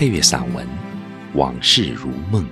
[0.00, 0.66] 配乐散文
[1.34, 2.42] 《往事如梦》，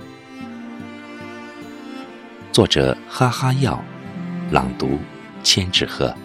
[2.51, 3.83] 作者哈哈药，
[4.51, 4.99] 朗读
[5.41, 6.15] 千纸鹤。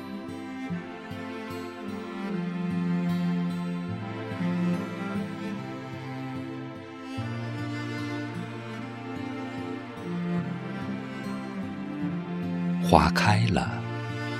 [12.82, 13.82] 花开了，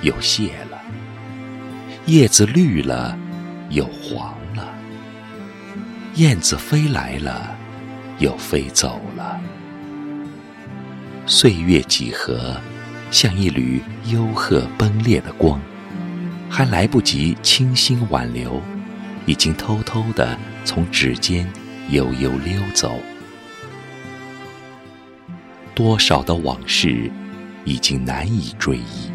[0.03, 0.77] 又谢了；
[2.05, 3.17] 叶子绿了，
[3.71, 4.35] 又黄；
[6.15, 7.55] 燕子飞来了，
[8.19, 9.39] 又飞走了。
[11.25, 12.55] 岁月几何，
[13.11, 15.59] 像一缕幽壑崩裂的光，
[16.49, 18.61] 还来不及倾心挽留，
[19.25, 21.45] 已经偷偷地从指尖
[21.89, 22.97] 悠悠溜走。
[25.73, 27.11] 多少的往事。
[27.67, 29.09] 已经难以追忆，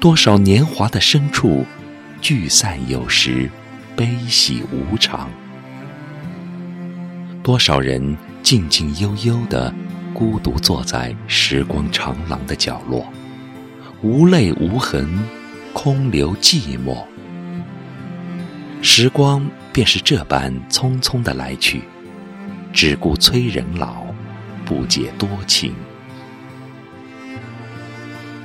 [0.00, 1.66] 多少年华的深处，
[2.22, 3.50] 聚散有时，
[3.94, 5.28] 悲喜无常。
[7.42, 9.72] 多少人静静悠悠的，
[10.12, 13.06] 孤独坐在时光长廊的角落，
[14.02, 15.08] 无泪无痕，
[15.72, 17.04] 空留寂寞。
[18.82, 21.82] 时光便是这般匆匆的来去，
[22.72, 24.04] 只顾催人老，
[24.64, 25.74] 不解多情。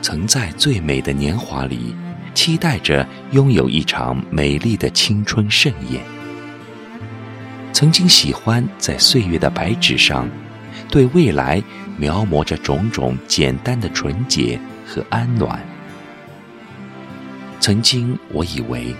[0.02, 1.96] 曾在最美的年华里，
[2.34, 6.02] 期待着拥有一场美丽的青春盛宴。
[7.74, 10.30] 曾经喜欢在岁月的白纸上，
[10.90, 11.62] 对未来
[11.98, 15.60] 描摹着种种简单的纯洁和安暖。
[17.60, 18.96] 曾经我以为，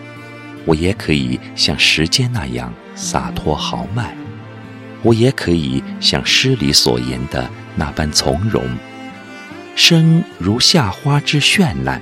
[0.66, 4.16] 我也可以像时间那样洒脱豪迈，
[5.04, 8.64] 我也可以像诗里所言的那般从容。
[9.76, 12.02] 生如夏花之绚烂，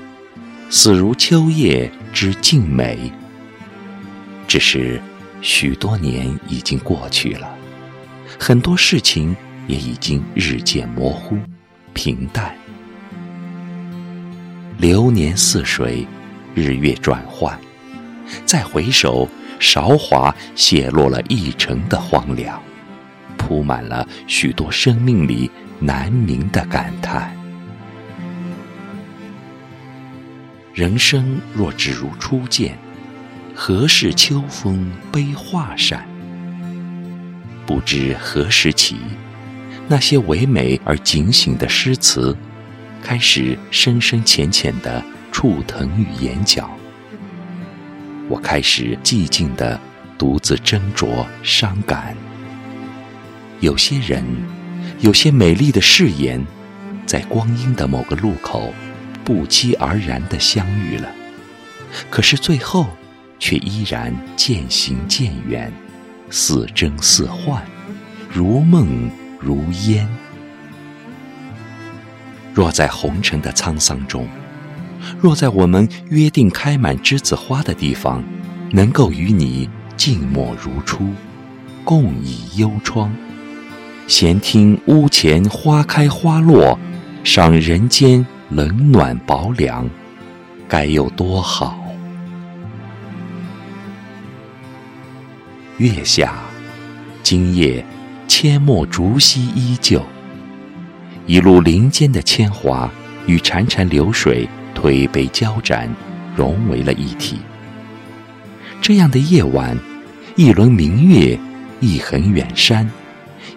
[0.69, 3.11] 死如秋叶之静美。
[4.47, 5.01] 只是
[5.41, 7.49] 许多年已经过去了，
[8.39, 9.35] 很多事情
[9.67, 11.37] 也已经日渐模糊、
[11.93, 12.55] 平淡。
[14.77, 16.07] 流年似水，
[16.53, 17.59] 日月转换，
[18.45, 19.27] 再回首，
[19.59, 22.61] 韶华泄落了一城的荒凉，
[23.37, 27.35] 铺满了许多生命里难明的感叹。
[30.73, 32.77] 人生若只如初见，
[33.53, 36.05] 何事秋风悲画扇？
[37.65, 38.95] 不知何时起，
[39.87, 42.35] 那些唯美而警醒的诗词，
[43.03, 46.69] 开始深深浅浅地触疼于眼角。
[48.27, 49.79] 我开始寂静地
[50.17, 52.15] 独自斟酌伤感。
[53.59, 54.25] 有些人，
[54.99, 56.43] 有些美丽的誓言，
[57.05, 58.73] 在光阴的某个路口。
[59.23, 61.07] 不期而然的相遇了，
[62.09, 62.87] 可是最后
[63.41, 65.73] 却依然渐行渐远，
[66.29, 67.61] 似真似幻，
[68.31, 69.09] 如梦
[69.39, 70.07] 如烟。
[72.53, 74.27] 若在红尘的沧桑中，
[75.19, 78.23] 若在我们约定开满栀子花的地方，
[78.71, 81.09] 能够与你静默如初，
[81.83, 83.11] 共倚幽窗，
[84.07, 86.79] 闲听屋前花开花落，
[87.23, 88.25] 赏人间。
[88.53, 89.89] 冷暖薄凉，
[90.67, 91.80] 该有多好！
[95.81, 96.35] 月下，
[97.23, 97.83] 今夜
[98.27, 99.99] 阡陌竹溪依旧，
[101.25, 102.87] 一路林间的铅华
[103.25, 105.91] 与潺潺流水推杯交盏，
[106.35, 107.39] 融为了一体。
[108.79, 109.75] 这样的夜晚，
[110.35, 111.35] 一轮明月，
[111.79, 112.87] 一横远山，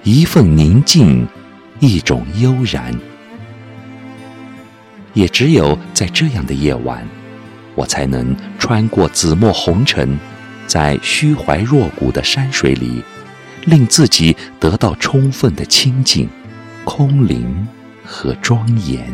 [0.02, 1.28] 一份宁静，
[1.78, 2.98] 一种悠然。
[5.12, 7.06] 也只有在这样的夜晚，
[7.74, 10.18] 我才能穿过紫陌红尘，
[10.66, 13.02] 在虚怀若谷的山水里，
[13.64, 16.28] 令自己得到充分的清静、
[16.84, 17.66] 空灵
[18.04, 19.04] 和庄严。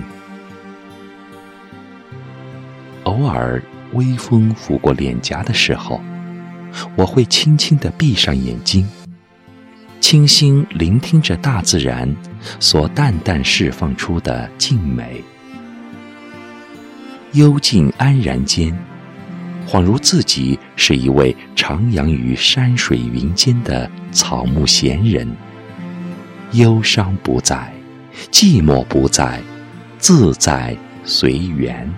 [3.04, 3.62] 偶尔
[3.92, 6.00] 微风拂过脸颊的时候，
[6.96, 8.88] 我会轻轻地闭上眼睛，
[10.00, 12.14] 倾心聆听着大自然
[12.60, 15.24] 所淡淡释放出的静美。
[17.32, 18.76] 幽静安然间，
[19.70, 25.30] 恍如自己是一位徜徉于山水云间的草木闲人。
[26.54, 27.72] 忧伤不在，
[28.32, 29.40] 寂寞不在，
[29.96, 31.88] 自在随缘。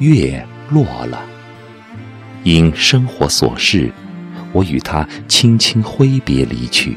[0.00, 1.24] 月落了，
[2.42, 3.92] 因生活琐事，
[4.52, 6.96] 我与他轻轻挥别离去。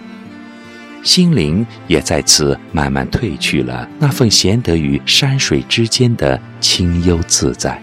[1.03, 7.79] 心灵也在此慢慢褪去了那份闲得于山水之间的清幽自在，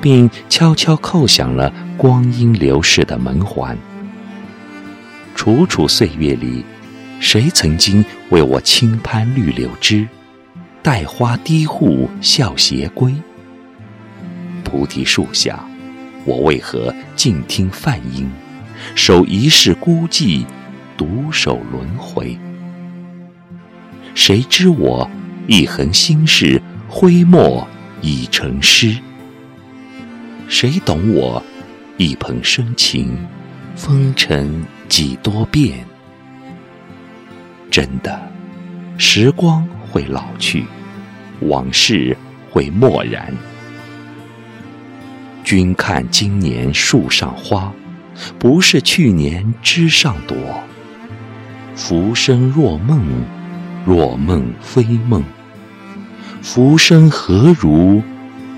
[0.00, 3.76] 并悄悄扣响了光阴流逝的门环。
[5.34, 6.64] 楚楚岁月里，
[7.20, 10.06] 谁曾经为我轻攀绿柳枝，
[10.82, 13.14] 带花低护笑斜归？
[14.64, 15.64] 菩提树下，
[16.24, 18.30] 我为何静听梵音，
[18.94, 20.44] 守一世孤寂，
[20.96, 22.38] 独守轮回？
[24.14, 25.10] 谁知我
[25.46, 27.66] 一横心事，挥墨
[28.02, 28.96] 已成诗？
[30.50, 31.40] 谁懂我
[31.96, 33.16] 一捧深情，
[33.76, 35.86] 风尘几多变？
[37.70, 38.20] 真的，
[38.98, 40.64] 时光会老去，
[41.42, 42.16] 往事
[42.50, 43.32] 会漠然。
[45.44, 47.72] 君看今年树上花，
[48.36, 50.36] 不是去年枝上朵。
[51.76, 53.00] 浮生若梦。
[53.86, 55.22] 若梦非梦，
[56.42, 58.02] 浮生何如？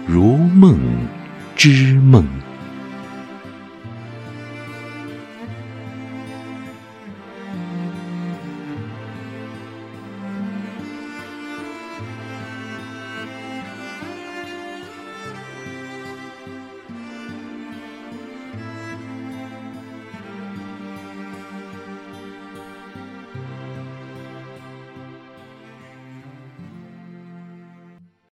[0.06, 0.77] 如梦
[1.56, 2.26] 知梦